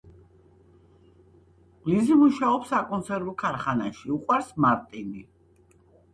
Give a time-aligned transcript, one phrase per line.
[1.89, 5.25] ლიზი მუშაობს საკონსერვო ქარხანაში, უყვარს მარტინი.